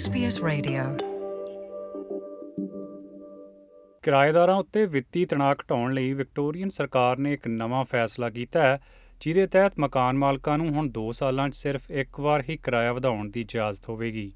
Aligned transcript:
SBS 0.00 0.48
Radio. 0.48 0.98
ਕਿਰਾਏਦਾਰਾਂ 4.02 4.56
ਉੱਤੇ 4.56 4.86
ਵਿੱਤੀ 4.86 5.24
ਤਣਾਅ 5.24 5.54
ਘਟਾਉਣ 5.54 5.92
ਲਈ 5.92 6.12
ਵਿਕਟੋਰੀਅਨ 6.12 6.68
ਸਰਕਾਰ 6.68 7.18
ਨੇ 7.18 7.32
ਇੱਕ 7.32 7.48
ਨਵਾਂ 7.48 7.84
ਫੈਸਲਾ 7.84 8.30
ਕੀਤਾ 8.30 8.62
ਹੈ, 8.62 8.80
ਜਿਹਦੇ 9.20 9.46
ਤਹਿਤ 9.46 9.72
ਮਕਾਨ 9.78 10.16
ਮਾਲਕਾਂ 10.16 10.58
ਨੂੰ 10.58 10.68
ਹੁਣ 10.68 10.90
2 10.90 11.12
ਸਾਲਾਂ 11.12 11.48
'ਚ 11.48 11.54
ਸਿਰਫ 11.54 11.90
ਇੱਕ 11.90 12.20
ਵਾਰ 12.20 12.44
ਹੀ 12.48 12.56
ਕਿਰਾਇਆ 12.56 12.92
ਵਧਾਉਣ 12.92 13.30
ਦੀ 13.30 13.40
ਇਜਾਜ਼ਤ 13.40 13.88
ਹੋਵੇਗੀ। 13.88 14.32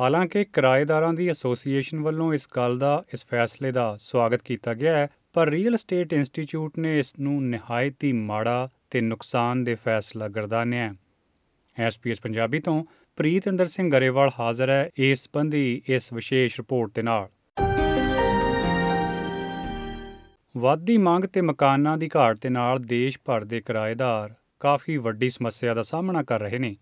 ਹਾਲਾਂਕਿ 0.00 0.44
ਕਿਰਾਏਦਾਰਾਂ 0.44 1.12
ਦੀ 1.12 1.28
ਐਸੋਸੀਏਸ਼ਨ 1.28 2.00
ਵੱਲੋਂ 2.00 2.34
ਇਸ 2.34 2.48
ਗੱਲ 2.56 2.78
ਦਾ, 2.78 3.04
ਇਸ 3.14 3.26
ਫੈਸਲੇ 3.26 3.72
ਦਾ 3.72 3.96
ਸਵਾਗਤ 3.98 4.42
ਕੀਤਾ 4.42 4.74
ਗਿਆ 4.74 4.96
ਹੈ, 4.96 5.08
ਪਰ 5.32 5.48
ਰੀਅਲ 5.48 5.74
ਏਸਟੇਟ 5.74 6.12
ਇੰਸਟੀਚਿਊਟ 6.12 6.78
ਨੇ 6.78 6.98
ਇਸ 6.98 7.18
ਨੂੰ 7.20 7.44
ਨਿਹਾਇਤ 7.44 8.04
ਹੀ 8.04 8.12
ਮਾੜਾ 8.12 8.68
ਤੇ 8.90 9.00
ਨੁਕਸਾਨਦੇਹ 9.00 9.76
ਫੈਸਲਾ 9.76 10.28
ਗਰਦਾਨਿਆ 10.28 10.88
ਹੈ। 10.88 11.03
ਐਸਪੀਐਸ 11.78 12.20
ਪੰਜਾਬੀ 12.20 12.60
ਤੋਂ 12.60 12.84
ਪ੍ਰੀਤਿੰਦਰ 13.16 13.64
ਸਿੰਘ 13.64 13.90
ਗਰੇਵਾਲ 13.90 14.30
ਹਾਜ਼ਰ 14.40 14.70
ਹੈ 14.70 14.90
ਇਸ 14.98 15.24
ਸੰਬੰਧੀ 15.24 15.82
ਇਸ 15.88 16.12
ਵਿਸ਼ੇਸ਼ 16.12 16.60
ਰਿਪੋਰਟ 16.60 16.90
ਦੇ 16.94 17.02
ਨਾਲ। 17.02 17.28
ਵੱਧਦੀ 20.56 20.98
ਮੰਗ 20.98 21.24
ਤੇ 21.24 21.40
ਮਕਾਨਾਂ 21.40 21.98
ਦੀ 21.98 22.08
ਘਾਟ 22.16 22.38
ਦੇ 22.42 22.48
ਨਾਲ 22.48 22.78
ਦੇਸ਼ 22.78 23.18
ਭਰ 23.24 23.44
ਦੇ 23.44 23.60
ਕਿਰਾਏਦਾਰ 23.60 24.34
ਕਾਫੀ 24.60 24.96
ਵੱਡੀ 24.96 25.28
ਸਮੱਸਿਆ 25.28 25.74
ਦਾ 25.74 25.82
ਸਾਹਮਣਾ 25.82 26.22
ਕਰ 26.22 26.40
ਰਹੇ 26.40 26.58
ਨੇ। 26.58 26.76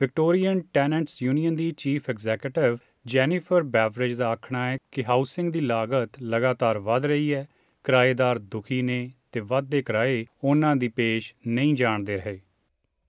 ਵਿਕਟੋਰੀਅਨ 0.00 0.60
ਟੈਨੈਂਟਸ 0.72 1.22
ਯੂਨੀਅਨ 1.22 1.56
ਦੀ 1.56 1.70
ਚੀਫ 1.70 2.10
ਐਗਜ਼ੀਕਿਊਟਿਵ 2.10 2.76
ਜੈਨੀਫਰ 3.06 3.62
ਬੈਵਰੇਜ 3.62 4.14
ਦਾ 4.14 4.28
ਆਖਣਾ 4.28 4.70
ਹੈ 4.70 4.76
ਕਿ 4.92 5.04
ਹਾਊਸਿੰਗ 5.04 5.52
ਦੀ 5.52 5.60
ਲਾਗਤ 5.60 6.22
ਲਗਾਤਾਰ 6.22 6.78
ਵਧ 6.78 7.06
ਰਹੀ 7.06 7.34
ਹੈ, 7.34 7.46
ਕਿਰਾਏਦਾਰ 7.84 8.38
ਦੁਖੀ 8.38 8.82
ਨੇ 8.82 9.10
ਤੇ 9.32 9.40
ਵੱਧਦੇ 9.40 9.82
ਕਿਰਾਏ 9.82 10.26
ਉਹਨਾਂ 10.44 10.76
ਦੀ 10.76 10.88
ਪੇਸ਼ 10.88 11.34
ਨਹੀਂ 11.46 11.74
ਜਾਣ 11.74 12.04
ਦੇ 12.04 12.16
ਰਹੇ। 12.16 12.40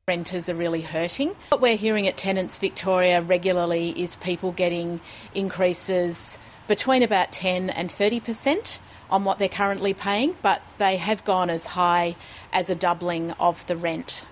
Renters 0.10 0.50
are 0.50 0.56
really 0.56 0.82
hurting. 0.84 1.34
What 1.50 1.62
we're 1.62 1.78
hearing 1.78 2.08
at 2.08 2.18
Tenants 2.18 2.58
Victoria 2.60 3.22
regularly 3.24 3.88
is 3.98 4.16
people 4.18 4.52
getting 4.54 5.00
increases 5.36 6.40
between 6.70 7.04
about 7.04 7.32
10 7.34 7.70
and 7.72 7.90
30% 7.92 8.80
on 9.10 9.24
what 9.24 9.40
they're 9.40 9.50
currently 9.52 9.94
paying, 9.96 10.36
but 10.42 10.62
they 10.80 10.96
have 11.00 11.24
gone 11.26 11.50
as 11.50 11.68
high 11.76 12.16
as 12.54 12.70
a 12.70 12.78
doubling 12.78 13.32
of 13.42 13.66
the 13.68 13.78
rent. 13.78 14.26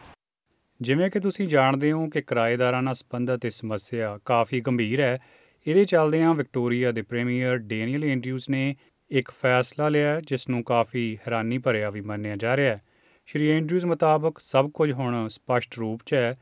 ਜਿਵੇਂ 0.79 1.09
ਕਿ 1.09 1.19
ਤੁਸੀਂ 1.19 1.47
ਜਾਣਦੇ 1.47 1.91
ਹੋ 1.91 2.07
ਕਿ 2.09 2.21
ਕਿਰਾਏਦਾਰਾਂ 2.21 2.81
ਨਾਲ 2.81 2.93
ਸੰਬੰਧਿਤ 2.93 3.45
ਇਹ 3.45 3.49
ਸਮੱਸਿਆ 3.51 4.17
ਕਾਫੀ 4.25 4.61
ਗੰਭੀਰ 4.61 5.01
ਹੈ 5.01 5.17
ਇਹਦੇ 5.65 5.83
ਚੱਲਦਿਆਂ 5.85 6.33
ਵਿਕਟੋਰੀਆ 6.35 6.91
ਦੇ 6.91 7.01
ਪ੍ਰੀਮੀਅਰ 7.01 7.57
ਡੈਨੀਅਲ 7.57 8.03
ਐਂਡਰਿਊਜ਼ 8.03 8.49
ਨੇ 8.49 8.75
ਇੱਕ 9.11 9.31
ਫੈਸਲਾ 9.41 9.89
ਲਿਆ 9.89 10.19
ਜਿਸ 10.27 10.47
ਨੂੰ 10.49 10.63
ਕਾਫੀ 10.63 11.17
ਹੈਰਾਨੀ 11.27 11.57
ਭਰਿਆ 11.57 11.89
ਵੀ 11.89 12.01
ਮੰਨਿਆ 12.01 12.35
ਜਾ 12.35 12.55
ਰਿਹਾ 12.57 12.75
ਹੈ 12.75 12.81
ਸ਼੍ਰੀ 13.29 13.49
ਐਂਡਰਿਊਜ਼ 13.51 13.85
ਮੁਤਾਬਕ 13.85 14.37
ਸਭ 14.39 14.69
ਕੁਝ 14.73 14.91
ਹੁਣ 14.91 15.27
ਸਪਸ਼ਟ 15.27 15.77
ਰੂਪ 15.79 16.01
'ਚ 16.05 16.13
ਹੈ 16.13 16.37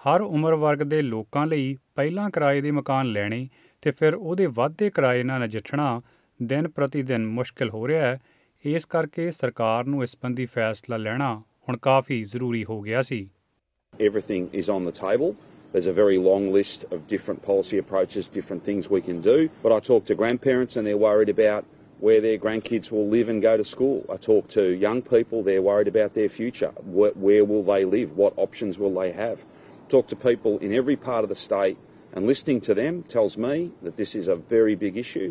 ਹਰ 0.00 0.20
ਉਮਰ 0.20 0.54
ਵਰਗ 0.54 0.82
ਦੇ 0.82 1.00
ਲੋਕਾਂ 1.02 1.46
ਲਈ 1.46 1.76
ਪਹਿਲਾਂ 1.96 2.28
ਕਿਰਾਏ 2.30 2.60
ਦੇ 2.60 2.70
ਮਕਾਨ 2.70 3.12
ਲੈਣੇ 3.12 3.48
ਤੇ 3.82 3.90
ਫਿਰ 3.90 4.14
ਉਹਦੇ 4.14 4.46
ਵਾਧੇ 4.56 4.88
ਕਿਰਾਏ 4.90 5.22
ਨਾਲ 5.22 5.40
ਨਜਿੱਠਣਾ 5.40 6.00
ਦਿਨ 6.40 6.68
ਪ੍ਰਤੀ 6.68 7.02
ਦਿਨ 7.02 7.26
ਮੁਸ਼ਕਲ 7.28 7.70
ਹੋ 7.70 7.86
ਰਿਹਾ 7.88 8.06
ਹੈ 8.06 8.18
ਇਸ 8.64 8.86
ਕਰਕੇ 8.86 9.30
ਸਰਕਾਰ 9.30 9.84
ਨੂੰ 9.84 10.02
ਇਸ 10.02 10.10
ਸੰਬੰਧੀ 10.10 10.46
ਫੈਸਲਾ 10.46 10.96
ਲੈਣਾ 10.96 11.34
ਹੁਣ 11.68 11.76
ਕਾਫੀ 11.78 12.22
ਜ਼ਰੂਰੀ 12.24 12.64
ਹੋ 12.64 12.80
ਗਿਆ 12.80 13.02
ਸੀ 13.02 13.28
Everything 13.94 14.44
is 14.54 14.68
on 14.70 14.84
the 14.84 14.92
table. 14.94 15.34
There's 15.74 15.88
a 15.88 15.94
very 15.94 16.18
long 16.20 16.44
list 16.52 16.84
of 16.90 17.00
different 17.08 17.42
policy 17.44 17.80
approaches, 17.80 18.30
different 18.30 18.64
things 18.64 18.88
we 18.90 19.00
can 19.02 19.20
do. 19.22 19.34
But 19.62 19.72
I 19.72 19.80
talk 19.88 20.06
to 20.06 20.16
grandparents 20.16 20.78
and 20.78 20.90
they're 20.90 21.02
worried 21.02 21.32
about 21.34 21.68
where 22.00 22.20
their 22.20 22.38
grandkids 22.38 22.90
will 22.90 23.08
live 23.08 23.28
and 23.28 23.42
go 23.42 23.56
to 23.56 23.64
school. 23.64 24.04
I 24.08 24.16
talk 24.18 24.48
to 24.50 24.62
young 24.78 25.02
people, 25.04 25.42
they're 25.42 25.62
worried 25.62 25.88
about 25.88 26.14
their 26.14 26.28
future. 26.30 26.72
Where, 26.98 27.12
where 27.16 27.44
will 27.44 27.62
they 27.64 27.84
live? 27.86 28.16
What 28.16 28.32
options 28.38 28.78
will 28.78 28.94
they 28.94 29.12
have? 29.12 29.44
Talk 29.90 30.08
to 30.08 30.16
people 30.18 30.58
in 30.60 30.72
every 30.72 30.96
part 30.98 31.22
of 31.24 31.28
the 31.28 31.34
state, 31.36 31.78
and 32.12 32.26
listening 32.26 32.60
to 32.62 32.74
them 32.74 33.02
tells 33.04 33.36
me 33.38 33.72
that 33.82 33.96
this 33.96 34.14
is 34.14 34.28
a 34.28 34.36
very 34.54 34.76
big 34.76 34.96
issue. 34.98 35.28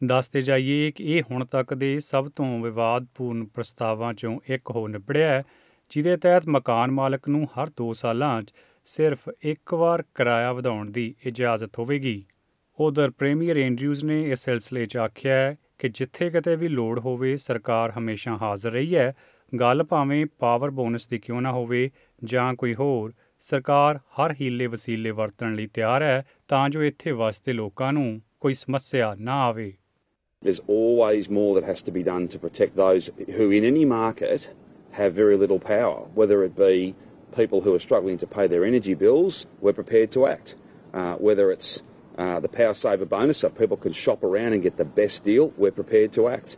ਦੱਸਦੇ 0.00 0.40
ਜਾਈਏ 0.40 0.90
ਕਿ 0.90 1.04
ਇਹ 1.16 1.22
ਹੁਣ 1.30 1.44
ਤੱਕ 1.44 1.74
ਦੇ 1.74 1.98
ਸਭ 2.00 2.28
ਤੋਂ 2.36 2.46
ਵਿਵਾਦਪੂਰਨ 2.60 3.44
ਪ੍ਰਸਤਾਵਾਂ 3.54 4.12
'ਚੋਂ 4.14 4.38
ਇੱਕ 4.54 4.70
ਹੋ 4.70 4.86
ਨਿਬੜਿਆ 4.88 5.28
ਹੈ 5.28 5.44
ਜਿਹਦੇ 5.90 6.16
ਤਹਿਤ 6.16 6.48
ਮਕਾਨ 6.48 6.90
ਮਾਲਕ 6.90 7.28
ਨੂੰ 7.28 7.46
ਹਰ 7.56 7.70
2 7.82 7.92
ਸਾਲਾਂ 7.94 8.42
'ਚ 8.42 8.52
ਸਿਰਫ 8.86 9.28
ਇੱਕ 9.44 9.74
ਵਾਰ 9.74 10.02
ਕਿਰਾਇਆ 10.14 10.52
ਵਧਾਉਣ 10.52 10.90
ਦੀ 10.90 11.14
ਇਜਾਜ਼ਤ 11.26 11.78
ਹੋਵੇਗੀ 11.78 12.22
ਉਧਰ 12.78 13.10
ਪ੍ਰੀਮੀਅਰ 13.10 13.58
ਐਂਡਰਿਊਜ਼ 13.58 14.04
ਨੇ 14.04 14.22
ਇਸ 14.32 14.44
ਸਿਲਸਿਲੇ 14.44 14.84
'ਚ 14.86 14.96
ਆਖਿਆ 14.96 15.34
ਹੈ 15.34 15.56
ਕਿ 15.82 15.88
ਜਿੱਥੇ 15.88 16.30
ਕਿਤੇ 16.30 16.56
ਵੀ 16.56 16.68
ਲੋੜ 16.68 16.98
ਹੋਵੇ 16.98 17.36
ਸਰਕਾਰ 17.36 17.92
ਹਮੇਸ਼ਾ 17.98 18.36
ਹਾਜ਼ਰ 18.42 18.70
ਰਹੀ 18.70 18.94
ਹੈ 18.96 19.14
ਗੱਲ 19.60 19.82
ਭਾਵੇਂ 19.82 20.26
ਪਾਵਰ 20.38 20.70
ਬੋਨਸ 20.70 21.08
ਦੀ 21.08 21.18
ਕਿਉਂ 21.18 21.40
ਨਾ 21.42 21.52
ਹੋਵੇ 21.52 21.90
ਜਾਂ 22.24 22.54
ਕੋਈ 22.54 22.74
ਹੋਰ 22.74 23.12
ਸਰਕਾਰ 23.40 23.98
ਹਰ 24.18 24.34
ਹੀਲੇ 24.40 24.66
ਵਸੀਲੇ 24.66 25.10
ਵਰਤਣ 25.10 25.54
ਲਈ 25.54 25.66
ਤਿਆਰ 25.66 26.02
ਹੈ 26.02 26.24
ਤਾਂ 26.48 26.68
ਜੋ 26.70 26.82
ਇੱਥੇ 26.82 27.12
ਵਸਦੇ 27.12 27.52
ਲੋਕਾਂ 27.52 27.92
ਨੂੰ 27.92 28.20
ਕੋਈ 28.40 28.54
ਸਮੱਸਿਆ 28.54 29.14
ਨਾ 29.20 29.42
ਆਵੇ 29.44 29.72
There's 30.42 30.62
always 30.74 31.28
more 31.38 31.50
that 31.56 31.66
has 31.70 31.82
to 31.88 31.92
be 31.96 32.02
done 32.06 32.24
to 32.30 32.38
protect 32.44 32.72
those 32.76 33.04
who, 33.34 33.44
in 33.58 33.66
any 33.66 33.84
market, 33.90 34.46
have 34.92 35.12
very 35.18 35.36
little 35.42 35.60
power, 35.60 36.00
whether 36.20 36.38
it 36.46 36.56
be 36.56 36.94
people 37.36 37.62
who 37.66 37.74
are 37.74 37.82
struggling 37.84 38.18
to 38.22 38.28
pay 38.32 38.46
their 38.46 38.64
energy 38.70 38.94
bills, 39.02 39.46
we're 39.60 39.76
prepared 39.76 40.10
to 40.12 40.26
act. 40.26 40.54
Uh, 40.94 41.14
whether 41.28 41.46
it's 41.50 41.70
uh, 42.18 42.40
the 42.40 42.48
Power 42.48 42.74
Saver 42.74 43.06
bonus, 43.06 43.38
so 43.38 43.48
people 43.50 43.76
can 43.76 43.92
shop 43.92 44.24
around 44.24 44.52
and 44.52 44.62
get 44.62 44.76
the 44.76 44.88
best 44.96 45.24
deal, 45.24 45.52
we're 45.58 45.72
prepared 45.72 46.12
to 46.12 46.28
act. 46.28 46.56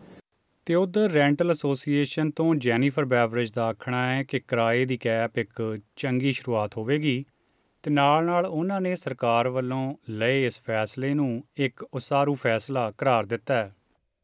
ਤੇ 0.66 0.74
ਉਧਰ 0.74 1.10
rental 1.10 1.50
association 1.50 2.30
ਤੋਂ 2.30 2.54
Jennifer 2.54 3.04
Beveridge 3.04 3.52
ਦਾ 3.52 3.64
ਆਖਣਾ 3.64 4.06
ਹੈ 4.12 4.22
ਕਿ 4.22 4.40
ਕਿਰਾਏ 4.40 4.84
ਦੀ 4.84 4.96
cap 4.96 5.38
ਇੱਕ 5.38 5.62
ਚੰਗੀ 5.96 6.32
ਸ਼ੁਰੂਆਤ 6.32 6.76
ਹੋਵੇਗੀ 6.76 7.24
ਤੇ 7.82 7.90
ਨਾਲ-ਨਾਲ 7.90 8.46
ਉਹਨਾਂ 8.46 8.80
ਨੇ 8.80 8.94
ਸਰਕਾਰ 8.96 9.48
ਵੱਲੋਂ 9.48 9.94
ਲਏ 10.10 10.46
ਇਸ 10.46 10.60
ਫੈਸਲੇ 10.60 11.14
ਨੂੰ 11.14 11.44
ਇੱਕ 11.56 11.82
ਉਸਾਰੂ 11.94 12.34
ਫੈਸਲਾ 12.34 12.90
ਕਰਾਰ 12.98 13.26
ਦਿੱਤਾ 13.26 13.54
ਹੈ 13.54 13.72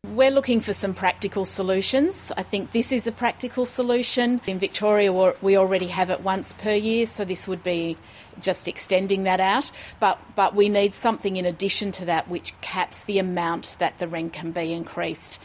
We're 0.03 0.31
looking 0.31 0.61
for 0.61 0.73
some 0.73 0.93
practical 0.93 1.43
solutions. 1.43 2.31
I 2.37 2.43
think 2.43 2.71
this 2.71 2.91
is 2.91 3.05
a 3.05 3.11
practical 3.13 3.65
solution. 3.65 4.39
In 4.47 4.59
Victoria, 4.59 5.11
we're- 5.11 5.35
we 5.41 5.57
already 5.57 5.87
have 5.87 6.09
it 6.09 6.21
once 6.23 6.53
per 6.53 6.75
year, 6.75 7.05
so 7.05 7.25
this 7.25 7.47
would 7.47 7.63
be 7.63 7.97
just 8.39 8.67
extending 8.67 9.23
that 9.23 9.41
out. 9.41 9.71
But, 9.99 10.19
but 10.37 10.55
we 10.55 10.69
need 10.69 10.93
something 10.93 11.35
in 11.35 11.45
addition 11.45 11.91
to 11.91 12.05
that 12.05 12.29
which 12.29 12.53
caps 12.61 13.03
the 13.03 13.19
amount 13.19 13.75
that 13.79 13.97
the 13.97 14.07
rent 14.07 14.31
can 14.33 14.51
be 14.51 14.67
increased. 14.73 15.39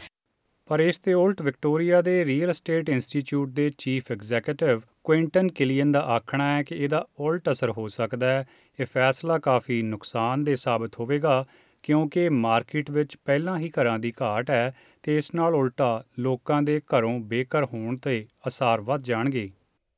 ਪਰ 0.67 0.79
ਇਸ 0.79 0.99
ਦੇ 0.99 1.13
ਉਲਟ 1.13 1.41
Victoria 1.41 2.01
ਦੇ 2.01 2.23
real 2.25 2.49
estate 2.49 2.89
institute 2.89 3.49
ਦੇ 3.49 3.69
chief 3.77 4.11
executive 4.11 4.81
ਕੁਇੰਟਨ 5.03 5.47
ਕਿਲੀਅਨ 5.47 5.91
ਦਾ 5.91 6.01
ਆਖਣਾ 6.15 6.45
ਹੈ 6.55 6.61
ਕਿ 6.63 6.75
ਇਹਦਾ 6.75 7.05
ਉਲਟ 7.19 7.51
ਅਸਰ 7.51 7.71
ਹੋ 7.77 7.87
ਸਕਦਾ 7.87 8.27
ਹੈ 8.27 8.45
ਇਹ 8.79 8.85
ਫੈਸਲਾ 8.85 9.37
ਕਾਫੀ 9.39 9.81
ਨੁਕਸਾਨਦੇਹ 9.81 10.55
ਸਾਬਤ 10.55 10.99
ਹੋਵੇਗਾ 10.99 11.45
ਕਿਉਂਕਿ 11.85 12.27
ਮਾਰਕੀਟ 12.29 12.89
ਵਿੱਚ 12.91 13.17
ਪਹਿਲਾਂ 13.25 13.57
ਹੀ 13.59 13.69
ਘਰਾਂ 13.79 13.97
ਦੀ 13.99 14.13
ਘਾਟ 14.21 14.49
ਹੈ 14.49 14.73
ਤੇ 15.03 15.17
ਇਸ 15.17 15.33
ਨਾਲ 15.35 15.55
ਉਲਟਾ 15.55 16.01
ਲੋਕਾਂ 16.19 16.61
ਦੇ 16.61 16.79
ਘਰੋਂ 16.95 17.19
ਬੇਘਰ 17.29 17.65
ਹੋਣ 17.73 17.95
ਤੇ 18.03 18.25
ਅਸਰ 18.47 18.81
ਵੱਧ 18.81 19.03
ਜਾਣਗੇ 19.03 19.49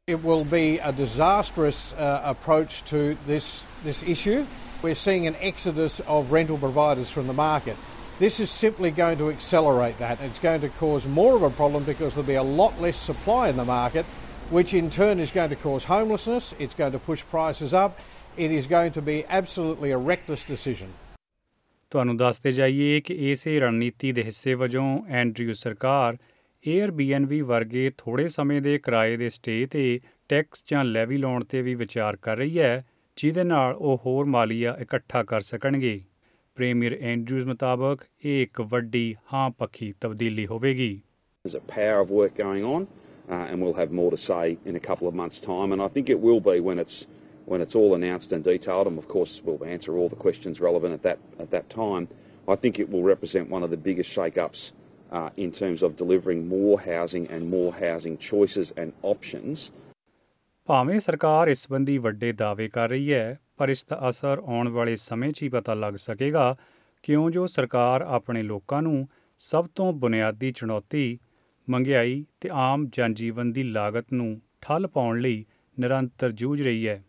It 0.08 0.24
will 0.24 0.44
be 0.44 0.80
a 0.80 0.92
disastrous 0.92 1.78
uh, 1.94 2.08
approach 2.30 2.84
to 2.88 2.98
this, 3.26 3.46
this 3.86 4.04
issue. 4.04 4.46
We're 4.82 4.96
seeing 4.96 5.28
an 5.28 5.38
exodus 5.40 6.02
of 6.16 6.34
rental 6.34 6.58
providers 6.58 7.10
from 7.10 7.28
the 7.28 7.34
market. 7.34 7.78
This 8.20 8.40
is 8.40 8.50
simply 8.50 8.92
going 8.92 9.18
to 9.20 9.30
accelerate 9.30 9.98
that. 10.00 10.20
It's 10.22 10.40
going 10.40 10.60
to 10.62 10.70
cause 10.70 11.08
more 11.08 11.38
of 11.38 11.42
a 11.44 11.50
problem 11.52 11.86
because 11.86 12.16
there'll 12.16 12.28
be 12.28 12.36
a 12.36 12.44
lot 12.44 12.82
less 12.82 12.98
supply 12.98 13.48
in 13.48 13.56
the 13.56 13.64
market, 13.64 14.06
which 14.52 14.74
in 14.74 14.90
turn 14.90 15.22
is 15.22 15.32
going 15.32 15.50
to 15.52 15.56
cause 15.56 15.86
homelessness. 15.86 16.54
It's 16.60 16.76
going 16.76 16.92
to 16.92 17.00
push 17.00 17.24
prices 17.24 17.74
up. 17.74 17.98
It 18.36 18.52
is 18.52 18.68
going 18.68 18.92
to 18.94 19.02
be 19.02 19.18
absolutely 19.30 19.92
a 19.92 19.98
reckless 19.98 20.44
decision. 20.44 20.94
ਤੁਹਾਨੂੰ 21.91 22.17
ਦੱਸਦੇ 22.17 22.53
ਜਾਈਏ 22.53 23.01
ਕਿ 23.01 23.15
ਇਸੇ 23.31 23.59
ਰਣਨੀਤੀ 23.61 24.13
ਦੇ 24.13 24.23
ਹਿੱਸੇ 24.25 24.55
ਵਜੋਂ 24.55 24.87
Andrew 25.09 25.53
ਸਰਕਾਰ 25.53 26.17
Airbnb 26.65 27.45
ਵਰਗੇ 27.45 27.91
ਥੋੜੇ 27.99 28.29
ਸਮੇਂ 28.29 28.61
ਦੇ 28.63 28.79
ਕਿਰਾਏ 28.79 29.17
ਦੇ 29.17 29.29
ਸਟੇ 29.29 29.67
ਤੇ 29.67 30.01
ਟੈਕਸ 30.29 30.65
ਜਾਂ 30.67 30.85
ਲੈਵੀ 30.85 31.17
ਲਾਉਣ 31.17 31.45
ਤੇ 31.45 31.63
ਵੀ 31.63 31.75
ਵਿਚਾਰ 31.75 32.17
ਕਰ 32.17 32.37
ਰਹੀ 32.37 32.59
ਹੈ 32.59 32.85
ਜਿਹਦੇ 33.17 33.45
ਨਾਲ 33.45 33.75
ਉਹ 33.75 34.01
ਹੋਰ 34.07 34.25
ਮਾਲੀਆ 34.25 34.77
ਇਕੱਠਾ 34.81 35.23
ਕਰ 35.23 35.41
ਸਕਣਗੇ 35.41 36.01
ਪ੍ਰੀਮੀਅਰ 36.57 36.97
ਐਂਡਰਿਊਜ਼ 37.01 37.47
ਮੁਤਾਬਕ 37.47 38.05
ਇਹ 38.25 38.43
ਇੱਕ 38.43 38.61
ਵੱਡੀ 38.61 39.15
ਹਾਂ 39.33 39.51
ਪੱਖੀ 39.51 39.93
ਤਬਦੀਲੀ 40.01 40.47
ਹੋਵੇਗੀ 40.47 41.01
There's 41.45 41.61
a 41.61 41.67
power 41.73 41.99
of 42.01 42.11
work 42.11 42.33
going 42.39 42.65
on, 42.67 42.85
uh, 42.85 43.51
and 43.51 43.63
we'll 43.63 43.77
have 43.77 43.93
more 43.93 44.11
to 44.11 44.19
say 44.19 44.57
in 44.67 44.79
a 44.79 44.81
couple 44.81 45.09
of 45.09 45.15
months' 45.15 45.41
time. 45.41 45.73
And 45.73 45.83
I 45.83 45.89
think 45.89 46.11
it 46.11 46.21
will 46.21 46.41
be 46.41 46.57
when 46.61 46.83
it's 46.85 46.99
when 47.49 47.61
it's 47.61 47.75
all 47.75 47.95
announced 47.95 48.33
and 48.33 48.45
detailed. 48.45 48.87
And 48.87 48.99
of 48.99 49.09
course, 49.09 49.41
we'll 49.45 49.65
answer 49.67 49.97
all 49.97 50.09
the 50.09 50.17
questions 50.17 50.61
relevant 50.61 50.93
at 50.95 51.03
that 51.03 51.19
at 51.39 51.51
that 51.51 51.67
time. 51.71 52.09
I 52.49 52.57
think 52.57 52.79
it 52.79 52.91
will 52.91 53.03
represent 53.05 53.51
one 53.51 53.63
of 53.63 53.71
the 53.71 53.77
biggest 53.79 54.11
shake-ups 54.11 54.73
uh, 55.13 55.31
in 55.37 55.51
terms 55.53 55.83
of 55.83 55.97
delivering 55.97 56.49
more 56.49 56.81
housing 56.83 57.27
and 57.29 57.51
more 57.51 57.73
housing 57.77 58.17
choices 58.21 58.73
and 58.77 58.93
options. 59.05 59.71
ਭਾਵੇਂ 60.69 60.99
ਸਰਕਾਰ 61.01 61.49
ਇਸ 61.49 61.63
ਸੰਬੰਧੀ 61.63 61.97
ਵੱਡੇ 61.99 62.33
ਦਾਅਵੇ 62.33 62.69
ਕਰ 62.69 62.89
ਰਹੀ 62.89 63.13
ਹੈ 63.13 63.39
ਪਰ 63.59 63.69
ਇਸ 63.69 63.85
ਦਾ 63.85 63.99
ਅਸਰ 64.09 64.43
ਆਉਣ 64.47 64.69
ਵਾਲੇ 64.69 64.97
ਸਮੇਂ 64.97 65.31
'ਚ 65.31 65.43
ਹੀ 65.43 65.49
ਪਤਾ 65.49 65.75
ਲੱਗ 65.75 65.95
ਸਕੇਗਾ 65.97 66.55
ਕਿਉਂ 67.05 67.31
ਜੋ 67.31 67.47
ਸਰਕਾਰ 67.47 68.03
ਆਪਣੇ 68.17 68.43
ਲੋਕਾਂ 68.43 68.83
ਨੂੰ 68.83 69.09
ਸਭ 69.41 69.67
ਤੋਂ 69.75 69.93
ਬੁਨਿਆਦੀ 69.93 70.53
ਚੁਣੌਤੀ 70.53 71.19
ਮਹਿੰਗਾਈ 71.69 72.25
ਤੇ 72.41 72.51
ਆਮ 72.53 72.87
ਜਨਜੀਵਨ 72.93 73.53
ਦੀ 73.53 73.63
ਲਾਗਤ 73.63 74.13
ਨੂੰ 74.13 74.41
ਠੱਲ 74.63 74.87
ਪਾਉਣ 74.87 75.21
ਲਈ 75.21 75.45
ਨਿਰੰਤਰ 75.77 76.31
ਜੂਝ 76.33 76.61
ਰਹੀ 76.63 76.87
ਹੈ 76.89 77.03